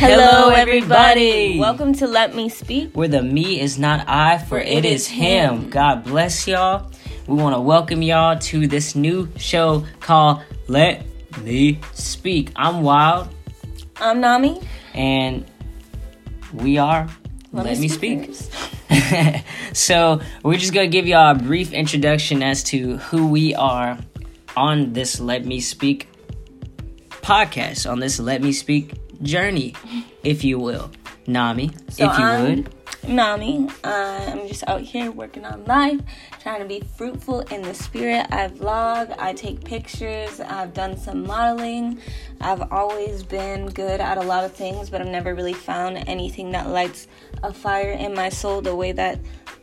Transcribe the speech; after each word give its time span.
Hello, 0.00 0.48
everybody. 0.48 1.58
Welcome 1.58 1.92
to 1.96 2.06
Let 2.06 2.34
Me 2.34 2.48
Speak. 2.48 2.96
Where 2.96 3.06
the 3.06 3.22
me 3.22 3.60
is 3.60 3.78
not 3.78 4.08
I, 4.08 4.38
for 4.38 4.58
it 4.58 4.86
is 4.86 5.06
him. 5.06 5.68
God 5.68 6.04
bless 6.04 6.48
y'all. 6.48 6.90
We 7.26 7.34
want 7.34 7.54
to 7.54 7.60
welcome 7.60 8.00
y'all 8.00 8.38
to 8.38 8.66
this 8.66 8.94
new 8.94 9.28
show 9.36 9.84
called 10.00 10.40
Let 10.68 11.04
Me 11.42 11.80
Speak. 11.92 12.50
I'm 12.56 12.80
Wilde, 12.82 13.28
I'm 13.96 14.22
Nami. 14.22 14.62
and 14.94 15.44
we 16.54 16.78
are 16.78 17.06
Let, 17.52 17.78
Me 17.78 17.88
Speak. 17.88 18.34
so, 19.74 20.22
we're 20.42 20.56
just 20.56 20.72
going 20.72 20.90
to 20.90 20.96
give 20.96 21.06
y'all 21.06 21.32
a 21.32 21.38
brief 21.38 21.74
introduction 21.74 22.42
as 22.42 22.62
to 22.64 22.96
who 22.96 23.28
we 23.28 23.54
are 23.54 23.98
on 24.56 24.94
this 24.94 25.20
Let 25.20 25.44
Me 25.44 25.60
Speak 25.60 26.08
podcast, 27.10 27.88
on 27.88 28.00
this 28.00 28.18
Let 28.18 28.40
Me 28.40 28.50
Speak 28.50 28.94
journey, 29.22 29.74
if 30.22 30.44
you 30.44 30.58
will. 30.58 30.90
Nami, 31.26 31.70
So 31.90 32.10
if 32.10 32.18
you 32.18 32.24
I'm 32.24 32.44
would. 32.44 32.74
Nami. 33.08 33.68
I'm 33.84 34.46
just 34.48 34.64
out 34.68 34.80
here 34.82 35.10
working 35.10 35.44
on 35.44 35.64
life, 35.64 36.00
trying 36.40 36.60
to 36.60 36.66
be 36.66 36.80
fruitful 36.96 37.40
in 37.42 37.62
the 37.62 37.72
spirit. 37.74 38.26
I 38.30 38.48
vlog, 38.48 39.14
I 39.18 39.32
take 39.32 39.64
pictures, 39.64 40.40
I've 40.40 40.74
done 40.74 40.96
some 40.96 41.24
modeling. 41.24 41.98
I've 42.40 42.70
always 42.72 43.22
been 43.22 43.66
good 43.66 44.00
at 44.00 44.18
a 44.18 44.22
lot 44.22 44.44
of 44.44 44.52
things, 44.52 44.90
but 44.90 45.00
I've 45.00 45.08
never 45.08 45.34
really 45.34 45.54
found 45.54 46.04
anything 46.08 46.50
that 46.52 46.68
lights 46.68 47.06
a 47.42 47.52
fire 47.52 47.90
in 47.92 48.14
my 48.14 48.28
soul 48.28 48.60
the 48.60 48.74
way 48.74 48.92
that 48.92 49.18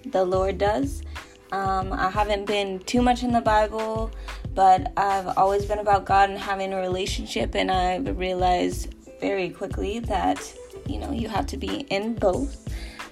the 0.06 0.24
Lord 0.24 0.58
does. 0.58 1.04
Um, 1.52 1.94
I 1.94 2.10
haven't 2.10 2.46
been 2.46 2.80
too 2.80 3.02
much 3.02 3.24
in 3.24 3.32
the 3.32 3.42
Bible, 3.42 4.12
but 4.54 4.92
I've 4.98 5.38
always 5.38 5.66
been 5.66 5.80
about 5.80 6.06
God 6.06 6.30
and 6.30 6.40
having 6.40 6.74
a 6.74 6.78
relationship, 6.78 7.56
and 7.56 7.72
I've 7.72 8.18
realized 8.18 8.94
very 9.20 9.50
quickly 9.50 10.00
that 10.00 10.54
you 10.88 11.00
know 11.00 11.12
you 11.12 11.28
have 11.30 11.46
to 11.48 11.58
be 11.58 11.82
in 11.90 12.16
both. 12.16 12.68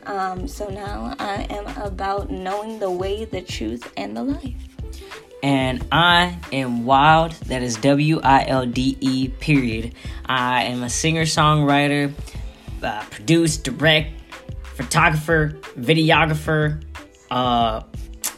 Um, 0.05 0.47
so 0.47 0.69
now 0.69 1.15
I 1.19 1.47
am 1.49 1.65
about 1.81 2.29
knowing 2.29 2.79
the 2.79 2.91
way, 2.91 3.25
the 3.25 3.41
truth, 3.41 3.91
and 3.97 4.15
the 4.15 4.23
life. 4.23 4.53
and 5.41 5.85
I 5.91 6.37
am 6.51 6.85
Wilde. 6.85 7.33
That 7.47 7.61
is 7.63 7.75
W 7.77 8.19
I 8.23 8.45
L 8.47 8.65
D 8.65 8.97
E, 8.99 9.29
period. 9.29 9.93
I 10.25 10.63
am 10.63 10.83
a 10.83 10.89
singer 10.89 11.23
songwriter, 11.23 12.13
uh, 12.83 13.03
produce, 13.09 13.57
direct, 13.57 14.11
photographer, 14.75 15.57
videographer, 15.77 16.83
uh, 17.31 17.81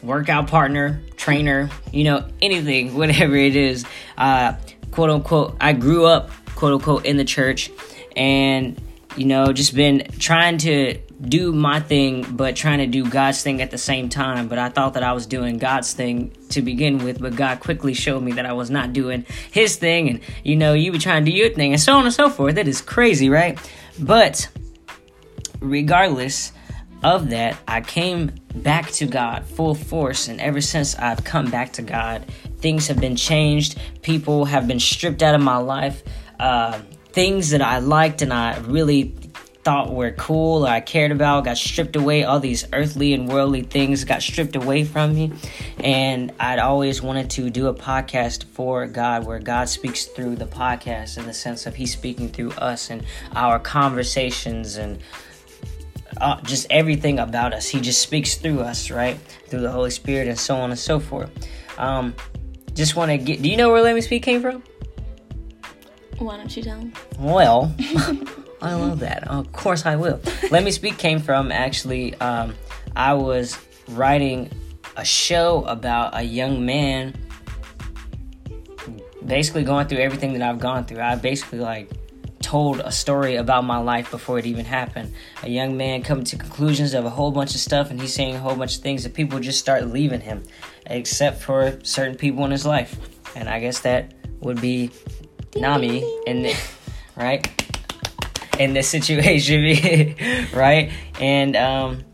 workout 0.02 0.48
partner, 0.48 1.02
trainer, 1.16 1.68
you 1.92 2.04
know, 2.04 2.26
anything, 2.40 2.94
whatever 2.98 3.36
it 3.36 3.56
is. 3.56 3.84
Uh, 4.16 4.54
quote 4.90 5.10
unquote, 5.10 5.56
I 5.60 5.72
grew 5.72 6.06
up, 6.06 6.30
quote 6.58 6.72
unquote, 6.72 7.06
in 7.06 7.16
the 7.16 7.24
church 7.24 7.70
and, 8.16 8.82
you 9.16 9.24
know, 9.24 9.52
just 9.52 9.76
been 9.76 10.04
trying 10.18 10.58
to 10.58 10.98
do 11.20 11.52
my 11.52 11.78
thing, 11.78 12.26
but 12.32 12.56
trying 12.56 12.78
to 12.78 12.86
do 12.88 13.08
God's 13.08 13.40
thing 13.40 13.62
at 13.62 13.70
the 13.70 13.78
same 13.78 14.08
time. 14.08 14.48
But 14.48 14.58
I 14.58 14.68
thought 14.68 14.94
that 14.94 15.04
I 15.04 15.12
was 15.12 15.26
doing 15.26 15.58
God's 15.58 15.92
thing 15.92 16.32
to 16.50 16.60
begin 16.60 17.04
with, 17.04 17.20
but 17.20 17.36
God 17.36 17.60
quickly 17.60 17.94
showed 17.94 18.24
me 18.24 18.32
that 18.32 18.44
I 18.44 18.54
was 18.54 18.70
not 18.70 18.92
doing 18.92 19.24
His 19.52 19.76
thing. 19.76 20.08
And, 20.08 20.20
you 20.42 20.56
know, 20.56 20.72
you 20.72 20.90
be 20.90 20.98
trying 20.98 21.24
to 21.24 21.30
do 21.30 21.36
your 21.36 21.50
thing 21.50 21.72
and 21.72 21.80
so 21.80 21.94
on 21.94 22.04
and 22.04 22.12
so 22.12 22.28
forth. 22.28 22.56
That 22.56 22.66
is 22.66 22.80
crazy, 22.80 23.30
right? 23.30 23.56
But 24.00 24.48
regardless 25.60 26.50
of 27.04 27.30
that, 27.30 27.56
I 27.68 27.82
came 27.82 28.32
back 28.52 28.90
to 28.92 29.06
God 29.06 29.44
full 29.44 29.76
force, 29.76 30.26
and 30.26 30.40
ever 30.40 30.60
since 30.60 30.96
I've 30.96 31.22
come 31.22 31.50
back 31.52 31.74
to 31.74 31.82
God, 31.82 32.26
things 32.58 32.88
have 32.88 33.00
been 33.00 33.14
changed. 33.14 33.78
People 34.02 34.44
have 34.46 34.66
been 34.66 34.80
stripped 34.80 35.22
out 35.22 35.36
of 35.36 35.40
my 35.40 35.58
life. 35.58 36.02
Uh, 36.38 36.80
things 37.12 37.50
that 37.50 37.62
I 37.62 37.78
liked 37.78 38.22
and 38.22 38.32
I 38.32 38.58
really 38.58 39.14
thought 39.64 39.92
were 39.92 40.12
cool 40.12 40.66
or 40.66 40.70
I 40.70 40.80
cared 40.80 41.12
about 41.12 41.44
got 41.44 41.58
stripped 41.58 41.96
away. 41.96 42.24
All 42.24 42.40
these 42.40 42.64
earthly 42.72 43.12
and 43.12 43.28
worldly 43.28 43.62
things 43.62 44.04
got 44.04 44.22
stripped 44.22 44.56
away 44.56 44.84
from 44.84 45.14
me. 45.14 45.32
And 45.78 46.32
I'd 46.40 46.58
always 46.58 47.02
wanted 47.02 47.28
to 47.30 47.50
do 47.50 47.66
a 47.66 47.74
podcast 47.74 48.44
for 48.44 48.86
God 48.86 49.26
where 49.26 49.38
God 49.40 49.68
speaks 49.68 50.06
through 50.06 50.36
the 50.36 50.46
podcast 50.46 51.18
in 51.18 51.26
the 51.26 51.34
sense 51.34 51.66
of 51.66 51.74
He's 51.74 51.92
speaking 51.92 52.30
through 52.30 52.52
us 52.52 52.88
and 52.88 53.04
our 53.34 53.58
conversations 53.58 54.76
and 54.76 55.00
uh, 56.20 56.40
just 56.42 56.66
everything 56.70 57.18
about 57.18 57.52
us. 57.52 57.68
He 57.68 57.80
just 57.80 58.00
speaks 58.00 58.36
through 58.36 58.60
us, 58.60 58.90
right? 58.90 59.18
Through 59.48 59.60
the 59.60 59.70
Holy 59.70 59.90
Spirit 59.90 60.28
and 60.28 60.38
so 60.38 60.56
on 60.56 60.70
and 60.70 60.78
so 60.78 60.98
forth. 60.98 61.30
Um, 61.78 62.14
just 62.74 62.96
want 62.96 63.10
to 63.10 63.18
get. 63.18 63.42
Do 63.42 63.50
you 63.50 63.56
know 63.56 63.70
where 63.70 63.82
Let 63.82 63.94
Me 63.94 64.00
Speak 64.00 64.22
came 64.22 64.40
from? 64.40 64.62
Why 66.18 66.36
don't 66.36 66.56
you 66.56 66.62
tell 66.62 66.78
them? 66.78 66.92
Well, 67.18 67.74
I 68.60 68.74
love 68.74 69.00
that. 69.00 69.28
Of 69.28 69.52
course, 69.52 69.86
I 69.86 69.96
will. 69.96 70.20
Let 70.50 70.64
Me 70.64 70.70
Speak 70.70 70.98
came 70.98 71.20
from 71.20 71.52
actually. 71.52 72.14
Um, 72.16 72.54
I 72.96 73.14
was 73.14 73.56
writing 73.88 74.50
a 74.96 75.04
show 75.04 75.64
about 75.64 76.16
a 76.16 76.22
young 76.22 76.66
man, 76.66 77.14
basically 79.24 79.62
going 79.62 79.86
through 79.86 79.98
everything 79.98 80.32
that 80.32 80.42
I've 80.42 80.58
gone 80.58 80.84
through. 80.84 81.00
I 81.00 81.14
basically 81.14 81.60
like 81.60 81.90
told 82.42 82.80
a 82.80 82.90
story 82.90 83.36
about 83.36 83.64
my 83.64 83.78
life 83.78 84.10
before 84.10 84.38
it 84.38 84.46
even 84.46 84.64
happened. 84.64 85.12
A 85.42 85.48
young 85.48 85.76
man 85.76 86.02
coming 86.02 86.24
to 86.24 86.36
conclusions 86.36 86.94
of 86.94 87.04
a 87.04 87.10
whole 87.10 87.30
bunch 87.30 87.54
of 87.54 87.60
stuff, 87.60 87.90
and 87.90 88.00
he's 88.00 88.12
saying 88.12 88.34
a 88.34 88.38
whole 88.38 88.56
bunch 88.56 88.76
of 88.76 88.82
things 88.82 89.04
that 89.04 89.14
people 89.14 89.38
just 89.38 89.58
start 89.60 89.86
leaving 89.86 90.20
him, 90.20 90.42
except 90.86 91.40
for 91.40 91.78
certain 91.84 92.16
people 92.16 92.44
in 92.44 92.50
his 92.50 92.66
life. 92.66 92.96
And 93.36 93.48
I 93.48 93.60
guess 93.60 93.80
that 93.80 94.14
would 94.40 94.60
be 94.60 94.90
Nami 95.56 96.04
in 96.26 96.42
the, 96.42 96.56
right 97.16 97.46
in 98.58 98.74
this 98.74 98.88
situation, 98.88 100.14
right? 100.52 100.90
And 101.20 101.56
um, 101.56 102.04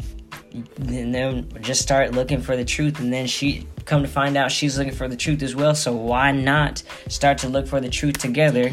and 0.52 1.14
then 1.14 1.48
just 1.60 1.82
start 1.82 2.12
looking 2.12 2.40
for 2.40 2.56
the 2.56 2.64
truth, 2.64 3.00
and 3.00 3.12
then 3.12 3.26
she 3.26 3.66
come 3.84 4.02
to 4.02 4.08
find 4.08 4.36
out 4.36 4.52
she's 4.52 4.78
looking 4.78 4.94
for 4.94 5.08
the 5.08 5.16
truth 5.16 5.42
as 5.42 5.54
well. 5.54 5.74
So 5.74 5.94
why 5.94 6.32
not 6.32 6.82
start 7.08 7.38
to 7.38 7.48
look 7.48 7.66
for 7.66 7.80
the 7.80 7.88
truth 7.88 8.18
together? 8.18 8.72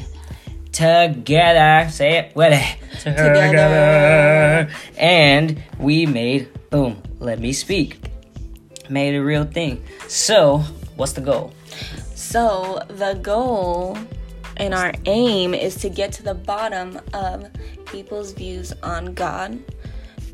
Together, 0.72 1.90
say 1.90 2.18
it 2.18 2.36
with 2.36 2.54
it. 2.54 3.00
Together. 3.00 4.72
And 4.98 5.62
we 5.80 6.06
made 6.06 6.48
boom. 6.70 7.02
Let 7.20 7.40
me 7.40 7.52
speak. 7.52 8.00
Made 8.90 9.16
a 9.16 9.24
real 9.24 9.44
thing. 9.44 9.84
So, 10.08 10.60
what's 10.96 11.14
the 11.14 11.22
goal? 11.22 11.54
So 12.16 12.80
the 12.88 13.20
goal 13.22 13.98
and 14.62 14.74
our 14.76 14.94
aim 15.06 15.54
is 15.56 15.76
to 15.78 15.90
get 15.90 16.12
to 16.14 16.24
the 16.24 16.36
bottom 16.36 17.00
of 17.14 17.50
people's 17.88 18.32
views 18.32 18.72
on 18.84 19.14
God 19.14 19.60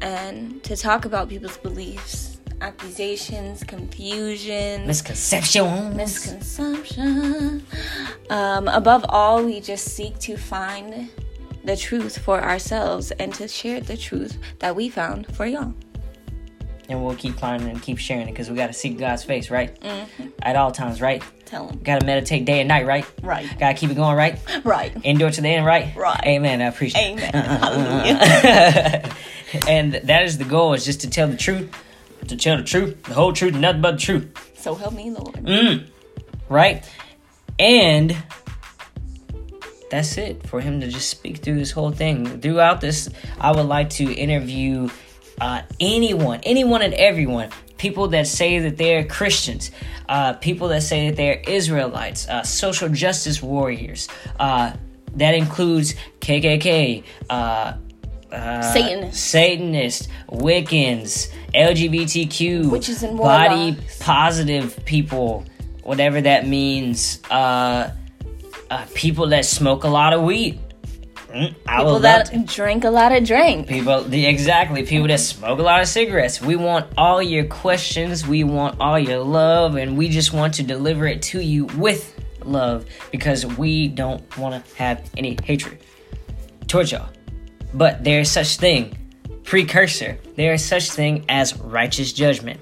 and 0.01 0.61
to 0.63 0.75
talk 0.75 1.05
about 1.05 1.29
people's 1.29 1.57
beliefs, 1.57 2.39
accusations, 2.61 3.63
confusion, 3.63 4.85
Misconceptions. 4.85 5.95
misconception. 5.95 7.65
Um, 8.29 8.67
above 8.67 9.05
all, 9.07 9.43
we 9.45 9.61
just 9.61 9.95
seek 9.95 10.19
to 10.19 10.35
find 10.35 11.09
the 11.63 11.77
truth 11.77 12.17
for 12.17 12.41
ourselves 12.43 13.11
and 13.11 13.33
to 13.35 13.47
share 13.47 13.79
the 13.79 13.95
truth 13.97 14.37
that 14.59 14.75
we 14.75 14.89
found 14.89 15.33
for 15.35 15.45
y'all. 15.45 15.73
And 16.89 17.03
we'll 17.03 17.15
keep 17.15 17.35
finding 17.37 17.69
and 17.69 17.81
keep 17.81 17.97
sharing 17.97 18.27
it 18.27 18.31
because 18.31 18.49
we 18.49 18.55
got 18.55 18.67
to 18.67 18.73
seek 18.73 18.97
God's 18.97 19.23
face, 19.23 19.49
right? 19.51 19.79
Mm-hmm. 19.81 20.27
At 20.41 20.55
all 20.55 20.71
times, 20.71 21.01
right? 21.01 21.23
Tell 21.45 21.67
him. 21.69 21.79
Got 21.79 22.01
to 22.01 22.05
meditate 22.05 22.45
day 22.45 22.59
and 22.59 22.67
night, 22.67 22.85
right? 22.85 23.05
Right. 23.21 23.47
Got 23.59 23.73
to 23.73 23.77
keep 23.79 23.89
it 23.89 23.95
going, 23.95 24.15
right? 24.15 24.39
Right. 24.65 24.93
Endure 25.03 25.29
to 25.31 25.41
the 25.41 25.47
end, 25.49 25.65
right? 25.65 25.95
Right. 25.95 26.21
Amen. 26.25 26.61
I 26.61 26.65
appreciate 26.65 27.11
Amen. 27.11 27.31
it. 27.33 27.35
Hallelujah. 27.45 29.15
and 29.67 29.93
that 29.93 30.23
is 30.23 30.37
the 30.37 30.45
goal: 30.45 30.73
is 30.73 30.85
just 30.85 31.01
to 31.01 31.09
tell 31.09 31.27
the 31.27 31.37
truth, 31.37 31.69
to 32.27 32.35
tell 32.35 32.57
the 32.57 32.63
truth, 32.63 33.01
the 33.03 33.13
whole 33.13 33.33
truth, 33.33 33.53
and 33.53 33.61
nothing 33.61 33.81
but 33.81 33.91
the 33.93 33.97
truth, 33.99 34.53
So 34.57 34.75
help 34.75 34.93
me, 34.93 35.09
Lord. 35.11 35.35
Mm. 35.35 35.87
right? 36.49 36.89
And 37.59 38.15
that's 39.89 40.17
it 40.17 40.45
for 40.45 40.59
him 40.59 40.81
to 40.81 40.87
just 40.87 41.09
speak 41.09 41.37
through 41.37 41.55
this 41.55 41.71
whole 41.71 41.91
thing. 41.91 42.41
Throughout 42.41 42.81
this, 42.81 43.09
I 43.39 43.51
would 43.51 43.65
like 43.65 43.89
to 43.91 44.11
interview 44.11 44.89
uh, 45.39 45.61
anyone, 45.79 46.39
anyone 46.43 46.81
and 46.81 46.93
everyone. 46.93 47.49
People 47.77 48.07
that 48.09 48.25
say 48.25 48.59
that 48.59 48.77
they're 48.77 49.05
Christians, 49.05 49.69
uh, 50.09 50.33
people 50.33 50.69
that 50.69 50.81
say 50.81 51.09
that 51.09 51.15
they're 51.15 51.41
Israelites, 51.47 52.27
uh, 52.27 52.43
social 52.43 52.89
justice 52.89 53.41
warriors. 53.41 54.07
Uh, 54.39 54.73
that 55.15 55.33
includes 55.33 55.95
KKK, 56.21 57.03
uh, 57.29 57.73
uh, 58.31 58.61
Satanists. 58.61 59.19
Satanists, 59.19 60.07
Wiccans, 60.29 61.31
LGBTQ, 61.53 62.71
Witches 62.71 63.03
and 63.03 63.17
body 63.17 63.71
warlocks. 63.71 63.99
positive 64.01 64.85
people, 64.85 65.45
whatever 65.83 66.21
that 66.21 66.47
means. 66.47 67.21
Uh, 67.29 67.91
uh, 68.69 68.85
people 68.93 69.27
that 69.29 69.45
smoke 69.45 69.83
a 69.83 69.87
lot 69.87 70.13
of 70.13 70.23
weed. 70.23 70.59
Mm, 71.37 71.55
I 71.67 71.77
People 71.77 71.99
that 71.99 72.25
to. 72.27 72.39
drink 72.45 72.83
a 72.83 72.89
lot 72.89 73.11
of 73.11 73.23
drink. 73.23 73.67
People, 73.67 74.01
the, 74.03 74.25
exactly. 74.25 74.83
People 74.83 75.07
that 75.07 75.19
smoke 75.19 75.59
a 75.59 75.61
lot 75.61 75.81
of 75.81 75.87
cigarettes. 75.87 76.41
We 76.41 76.55
want 76.55 76.91
all 76.97 77.21
your 77.21 77.45
questions. 77.45 78.25
We 78.25 78.43
want 78.43 78.81
all 78.81 78.97
your 78.97 79.19
love, 79.19 79.75
and 79.75 79.97
we 79.97 80.09
just 80.09 80.33
want 80.33 80.55
to 80.55 80.63
deliver 80.63 81.05
it 81.05 81.21
to 81.23 81.39
you 81.39 81.65
with 81.77 82.19
love 82.43 82.85
because 83.11 83.45
we 83.45 83.87
don't 83.87 84.35
want 84.37 84.65
to 84.65 84.75
have 84.77 85.07
any 85.15 85.37
hatred 85.43 85.77
towards 86.67 86.91
y'all. 86.91 87.09
But 87.73 88.03
there 88.03 88.19
is 88.21 88.31
such 88.31 88.57
thing, 88.57 88.97
precursor. 89.43 90.17
There 90.35 90.53
is 90.53 90.65
such 90.65 90.89
thing 90.89 91.25
as 91.29 91.55
righteous 91.59 92.13
judgment. 92.13 92.59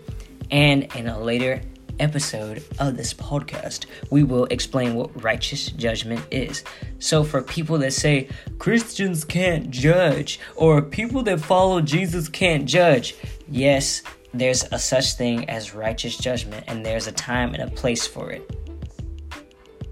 And 0.51 0.93
in 0.95 1.07
a 1.07 1.17
later 1.19 1.61
episode 1.99 2.63
of 2.79 2.97
this 2.97 3.13
podcast, 3.13 3.85
we 4.09 4.23
will 4.23 4.45
explain 4.45 4.95
what 4.95 5.23
righteous 5.23 5.67
judgment 5.67 6.25
is. 6.31 6.63
So, 6.99 7.23
for 7.23 7.41
people 7.41 7.77
that 7.79 7.93
say 7.93 8.29
Christians 8.59 9.23
can't 9.23 9.69
judge, 9.69 10.39
or 10.55 10.81
people 10.81 11.23
that 11.23 11.39
follow 11.39 11.81
Jesus 11.81 12.29
can't 12.29 12.65
judge, 12.65 13.15
yes, 13.47 14.01
there's 14.33 14.63
a 14.71 14.79
such 14.79 15.13
thing 15.13 15.49
as 15.49 15.73
righteous 15.73 16.17
judgment, 16.17 16.65
and 16.67 16.85
there's 16.85 17.07
a 17.07 17.11
time 17.11 17.53
and 17.53 17.63
a 17.63 17.69
place 17.73 18.05
for 18.05 18.31
it. 18.31 18.49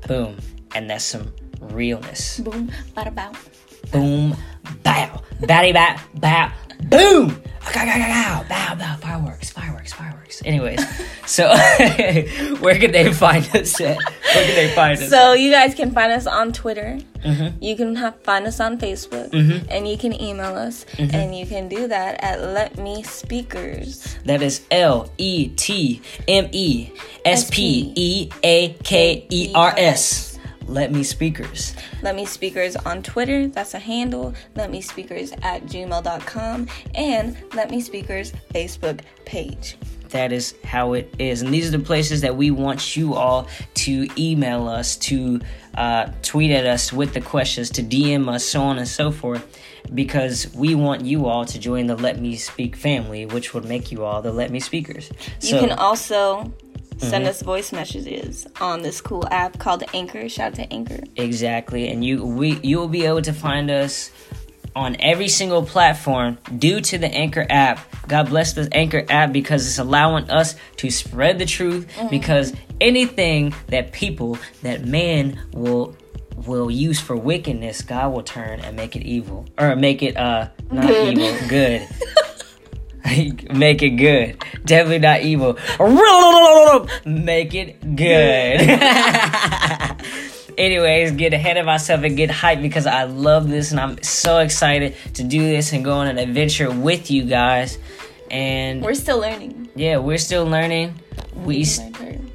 Boom. 0.07 0.37
And 0.75 0.89
that's 0.89 1.05
some 1.05 1.33
realness. 1.59 2.39
Boom, 2.39 2.71
bada 2.95 3.13
bow. 3.13 3.31
Boom, 3.91 4.35
bow, 4.83 5.21
batty 5.41 5.71
bow, 5.71 5.97
bow, 6.15 6.51
boom. 6.85 7.41
Bow, 7.73 8.43
bow, 8.49 8.75
bow, 8.75 8.97
fireworks, 8.97 9.49
fireworks, 9.51 9.93
fireworks. 9.93 10.12
Anyways, 10.45 10.79
so 11.25 11.47
where 12.59 12.77
can 12.79 12.91
they 12.91 13.11
find 13.13 13.43
us 13.55 13.79
at? 13.81 13.97
Where 13.97 14.45
can 14.45 14.55
they 14.55 14.69
find 14.75 14.99
us? 14.99 15.09
So 15.09 15.33
you 15.33 15.51
guys 15.51 15.75
can 15.75 15.91
find 15.91 16.11
us 16.11 16.25
on 16.27 16.51
Twitter. 16.53 16.99
Mhm. 17.23 17.53
You 17.61 17.75
can 17.75 17.95
ha- 17.95 18.13
find 18.23 18.45
us 18.47 18.59
on 18.59 18.77
Facebook, 18.77 19.29
Mhm. 19.31 19.65
and 19.69 19.87
you 19.87 19.97
can 19.97 20.13
email 20.19 20.55
us, 20.55 20.85
and 20.97 21.35
you 21.37 21.45
can 21.45 21.67
do 21.69 21.87
that 21.87 22.21
at 22.23 22.41
Let 22.41 22.77
Me 22.77 23.03
Speakers. 23.03 24.15
That 24.25 24.41
is 24.41 24.61
L 24.71 25.09
E 25.17 25.47
T 25.49 26.01
M 26.27 26.49
E 26.51 26.89
S 27.25 27.49
P 27.49 27.91
E 27.95 28.29
A 28.43 28.69
K 28.83 29.25
E 29.29 29.51
R 29.55 29.73
S. 29.77 30.29
Let 30.65 30.93
me 30.93 31.03
speakers. 31.03 31.75
Let 32.01 32.15
Me 32.15 32.25
Speakers 32.25 32.77
on 32.77 33.03
Twitter. 33.03 33.47
That's 33.47 33.73
a 33.73 33.79
handle. 33.79 34.33
Let 34.55 34.71
Me 34.71 34.79
Speakers 34.79 35.33
at 35.43 35.65
gmail.com 35.65 36.67
and 36.95 37.35
Let 37.53 37.69
Me 37.69 37.81
Speakers 37.81 38.31
Facebook 38.53 39.01
page. 39.25 39.75
That 40.13 40.31
is 40.31 40.53
how 40.63 40.93
it 40.93 41.13
is. 41.17 41.41
And 41.41 41.51
these 41.53 41.67
are 41.67 41.77
the 41.77 41.83
places 41.83 42.21
that 42.21 42.35
we 42.35 42.51
want 42.51 42.95
you 42.95 43.15
all 43.15 43.47
to 43.73 44.07
email 44.15 44.67
us, 44.67 44.95
to 44.97 45.41
uh, 45.75 46.11
tweet 46.21 46.51
at 46.51 46.67
us 46.67 46.93
with 46.93 47.15
the 47.15 47.21
questions, 47.21 47.71
to 47.71 47.83
DM 47.83 48.29
us, 48.29 48.45
so 48.45 48.61
on 48.61 48.77
and 48.77 48.87
so 48.87 49.11
forth, 49.11 49.59
because 49.93 50.53
we 50.53 50.75
want 50.75 51.03
you 51.03 51.25
all 51.25 51.45
to 51.45 51.57
join 51.57 51.87
the 51.87 51.95
Let 51.95 52.19
Me 52.19 52.35
Speak 52.35 52.75
family, 52.75 53.25
which 53.25 53.55
would 53.55 53.65
make 53.65 53.91
you 53.91 54.05
all 54.05 54.21
the 54.21 54.31
Let 54.31 54.51
Me 54.51 54.59
Speakers. 54.59 55.11
You 55.41 55.57
can 55.57 55.71
also 55.71 56.53
send 56.99 57.25
us 57.25 57.41
voice 57.41 57.71
messages 57.71 58.45
on 58.61 58.83
this 58.83 59.01
cool 59.01 59.27
app 59.31 59.57
called 59.57 59.83
Anchor. 59.93 60.29
Shout 60.29 60.51
out 60.51 60.55
to 60.55 60.73
Anchor. 60.73 60.99
Exactly, 61.15 61.89
and 61.89 62.05
you 62.05 62.23
we 62.23 62.59
you 62.61 62.77
will 62.77 62.87
be 62.87 63.05
able 63.05 63.23
to 63.23 63.33
find 63.33 63.71
us 63.71 64.11
on 64.75 64.95
every 64.99 65.27
single 65.27 65.63
platform 65.63 66.37
due 66.57 66.81
to 66.81 66.97
the 66.97 67.07
Anchor 67.07 67.45
app. 67.49 67.79
God 68.07 68.29
bless 68.29 68.53
the 68.53 68.67
Anchor 68.71 69.05
app 69.09 69.31
because 69.31 69.65
it's 69.67 69.79
allowing 69.79 70.29
us 70.29 70.55
to 70.77 70.89
spread 70.89 71.39
the 71.39 71.45
truth. 71.45 71.87
Because 72.09 72.53
anything 72.81 73.53
that 73.67 73.91
people 73.91 74.37
that 74.61 74.85
man 74.85 75.39
will 75.53 75.95
will 76.45 76.69
use 76.71 76.99
for 76.99 77.15
wickedness, 77.15 77.81
God 77.83 78.11
will 78.11 78.23
turn 78.23 78.59
and 78.61 78.75
make 78.75 78.95
it 78.95 79.03
evil 79.03 79.45
or 79.57 79.75
make 79.75 80.01
it 80.01 80.17
uh 80.17 80.49
not 80.71 80.87
Good. 80.87 81.17
evil, 81.17 81.47
good. 81.47 81.87
make 83.53 83.81
it 83.83 83.91
good. 83.91 84.43
Definitely 84.65 84.99
not 84.99 85.21
evil. 85.21 85.57
Make 87.05 87.53
it 87.53 87.95
good. 87.95 88.61
Anyways, 90.57 91.11
get 91.13 91.33
ahead 91.33 91.57
of 91.57 91.65
myself 91.65 92.03
and 92.03 92.15
get 92.15 92.29
hyped 92.29 92.61
because 92.61 92.85
I 92.85 93.03
love 93.03 93.49
this 93.49 93.71
and 93.71 93.79
I'm 93.79 94.01
so 94.03 94.39
excited 94.39 94.95
to 95.15 95.23
do 95.23 95.39
this 95.41 95.73
and 95.73 95.83
go 95.83 95.93
on 95.93 96.07
an 96.07 96.17
adventure 96.17 96.71
with 96.71 97.09
you 97.11 97.23
guys. 97.23 97.77
And 98.29 98.81
We're 98.83 98.93
still 98.95 99.19
learning. 99.19 99.69
yeah, 99.75 99.97
we're 99.97 100.17
still 100.17 100.45
learning. 100.45 100.99
We, 101.35 101.57
You 101.57 101.61
s- 101.63 101.77
can 101.79 101.93
learn 101.93 102.31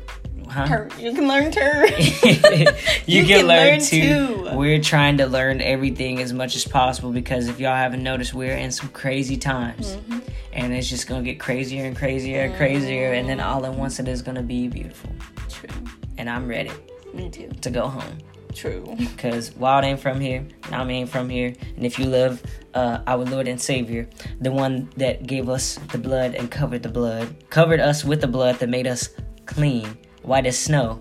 huh? 0.48 0.84
You 0.98 1.12
can 1.12 1.28
learn 1.28 1.52
her. 1.52 1.86
you, 1.98 2.66
You 3.06 3.24
can, 3.24 3.38
can 3.40 3.46
learn, 3.46 3.68
learn 3.68 3.80
too. 3.80 4.00
too. 4.00 4.50
We're 4.56 4.80
trying 4.80 5.18
to 5.18 5.26
learn 5.26 5.60
everything 5.60 6.20
as 6.20 6.32
much 6.32 6.56
as 6.56 6.64
possible 6.64 7.12
because 7.12 7.48
if 7.48 7.60
y'all 7.60 7.76
haven't 7.76 8.02
noticed, 8.02 8.34
we're 8.34 8.56
in 8.56 8.70
some 8.72 8.88
crazy 8.90 9.36
times. 9.36 9.96
Mm-hmm. 9.96 10.18
And 10.52 10.72
it's 10.72 10.88
just 10.88 11.06
gonna 11.06 11.22
get 11.22 11.38
crazier 11.38 11.84
and 11.84 11.96
crazier 11.96 12.42
and 12.42 12.54
crazier, 12.56 13.12
and 13.12 13.28
then 13.28 13.38
all 13.38 13.64
at 13.64 13.72
once 13.74 14.00
it 14.00 14.08
is 14.08 14.22
gonna 14.22 14.42
be 14.42 14.66
beautiful. 14.66 15.10
True. 15.48 15.68
And 16.16 16.28
I'm 16.28 16.48
ready 16.48 16.72
Me 17.14 17.28
too. 17.30 17.48
to 17.60 17.70
go 17.70 17.88
home. 17.88 18.18
True. 18.54 18.96
Cause 19.18 19.54
Wilde 19.56 19.84
ain't 19.84 20.00
from 20.00 20.20
here, 20.20 20.46
Nami 20.70 21.00
ain't 21.00 21.10
from 21.10 21.28
here, 21.28 21.54
and 21.76 21.84
if 21.86 21.98
you 21.98 22.06
love 22.06 22.42
uh, 22.74 23.00
our 23.06 23.24
Lord 23.24 23.46
and 23.48 23.60
Savior, 23.60 24.08
the 24.40 24.50
one 24.50 24.90
that 24.96 25.26
gave 25.26 25.48
us 25.48 25.76
the 25.92 25.98
blood 25.98 26.34
and 26.34 26.50
covered 26.50 26.82
the 26.82 26.88
blood, 26.88 27.48
covered 27.50 27.80
us 27.80 28.04
with 28.04 28.20
the 28.20 28.26
blood 28.26 28.56
that 28.56 28.68
made 28.68 28.86
us 28.86 29.10
clean, 29.46 29.96
white 30.22 30.46
as 30.46 30.58
snow. 30.58 31.00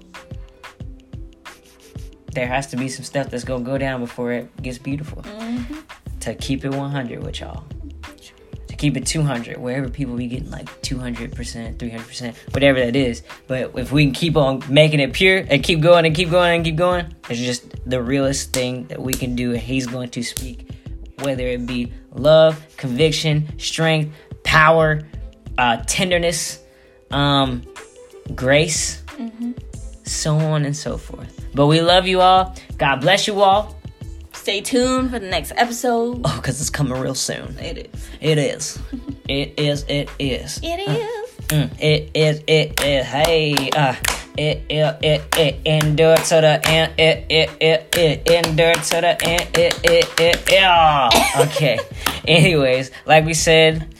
There 2.33 2.47
has 2.47 2.67
to 2.67 2.77
be 2.77 2.87
some 2.89 3.03
stuff 3.03 3.29
that's 3.29 3.43
gonna 3.43 3.63
go 3.63 3.77
down 3.77 4.01
before 4.01 4.31
it 4.31 4.61
gets 4.61 4.77
beautiful. 4.77 5.23
To 6.21 6.35
keep 6.35 6.65
it 6.65 6.73
100 6.73 7.23
with 7.23 7.39
y'all. 7.39 7.63
Keep 8.77 8.97
it 8.97 9.05
200, 9.07 9.57
wherever 9.57 9.89
people 9.89 10.15
be 10.15 10.27
getting 10.27 10.51
like 10.51 10.67
200%, 10.81 11.31
300%, 11.77 12.35
whatever 12.53 12.79
that 12.79 12.95
is. 12.95 13.23
But 13.47 13.71
if 13.75 13.91
we 13.91 14.05
can 14.05 14.13
keep 14.13 14.37
on 14.37 14.63
making 14.69 14.99
it 14.99 15.13
pure 15.13 15.43
and 15.49 15.63
keep 15.63 15.81
going 15.81 16.05
and 16.05 16.15
keep 16.15 16.29
going 16.29 16.55
and 16.55 16.63
keep 16.63 16.75
going, 16.75 17.13
it's 17.29 17.39
just 17.39 17.89
the 17.89 18.01
realest 18.01 18.53
thing 18.53 18.85
that 18.87 19.01
we 19.01 19.13
can 19.13 19.35
do. 19.35 19.53
And 19.53 19.61
He's 19.61 19.87
going 19.87 20.09
to 20.11 20.23
speak, 20.23 20.69
whether 21.21 21.47
it 21.47 21.65
be 21.65 21.91
love, 22.11 22.63
conviction, 22.77 23.57
strength, 23.59 24.15
power, 24.43 25.01
uh, 25.57 25.83
tenderness, 25.87 26.63
um, 27.11 27.63
grace, 28.35 29.03
so 30.03 30.35
on 30.35 30.65
and 30.65 30.75
so 30.75 30.97
forth. 30.97 31.47
But 31.53 31.67
we 31.67 31.81
love 31.81 32.07
you 32.07 32.21
all. 32.21 32.55
God 32.77 33.01
bless 33.01 33.27
you 33.27 33.41
all. 33.41 33.76
Stay 34.47 34.61
tuned 34.61 35.11
for 35.11 35.19
the 35.19 35.27
next 35.27 35.51
episode. 35.57 36.21
Oh, 36.23 36.35
because 36.37 36.61
it's 36.61 36.69
coming 36.69 36.97
real 36.97 37.15
soon. 37.15 37.57
It 37.59 37.89
is. 37.93 38.09
It 38.21 38.37
is. 38.37 38.79
It 39.27 39.59
is. 39.59 39.83
It 39.89 40.09
is. 40.19 40.59
It 40.63 40.79
is. 40.87 41.31
Mm, 41.47 41.81
it 41.81 42.11
is. 42.13 42.41
It 42.47 42.81
is. 42.81 43.05
Hey. 43.05 43.69
Uh. 43.75 43.93
It. 44.37 44.63
It. 44.69 44.99
It. 45.03 45.37
It. 45.37 45.59
Endure 45.65 46.15
to 46.15 46.35
the 46.35 46.61
end. 46.63 46.93
It. 46.97 47.25
It. 47.29 47.49
It. 47.59 47.97
It. 47.97 48.31
Endure 48.31 48.73
to 48.73 49.01
the 49.01 49.17
end. 49.21 49.49
It. 49.53 49.81
It. 49.83 50.07
It. 50.17 50.49
Yeah. 50.49 51.09
Okay. 51.39 51.77
Anyways, 52.25 52.91
like 53.05 53.25
we 53.25 53.33
said, 53.33 53.93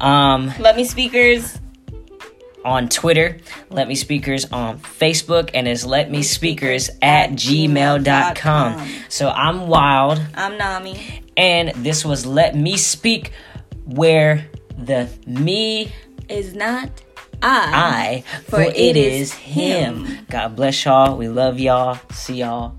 um, 0.00 0.50
Let 0.58 0.76
me 0.76 0.84
speakers. 0.84 1.59
On 2.64 2.88
Twitter, 2.88 3.38
Let 3.70 3.88
Me 3.88 3.94
Speakers 3.94 4.44
on 4.52 4.78
Facebook, 4.80 5.50
and 5.54 5.66
it's 5.66 5.84
Let 5.84 6.10
Me 6.10 6.22
Speakers 6.22 6.90
at 7.00 7.30
gmail.com. 7.30 8.88
So 9.08 9.30
I'm 9.30 9.66
Wilde. 9.66 10.20
I'm 10.34 10.58
Nami. 10.58 11.22
And 11.36 11.70
this 11.76 12.04
was 12.04 12.26
Let 12.26 12.54
Me 12.54 12.76
Speak, 12.76 13.32
where 13.86 14.46
the 14.76 15.08
me, 15.26 15.92
Is 16.28 16.54
not 16.54 16.90
I. 17.42 18.22
I, 18.26 18.40
for 18.42 18.60
it 18.60 18.96
is 18.96 19.32
him. 19.32 20.26
God 20.28 20.56
bless 20.56 20.84
y'all. 20.84 21.16
We 21.16 21.28
love 21.28 21.58
y'all. 21.58 21.98
See 22.12 22.36
y'all. 22.36 22.76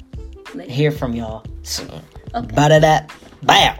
Later. 0.54 0.72
Hear 0.72 0.92
from 0.92 1.16
y'all 1.16 1.44
soon. 1.64 2.02
Okay. 2.36 2.56
Ba 2.56 2.70
da 2.70 2.80
da. 2.80 3.00
Bow. 3.42 3.78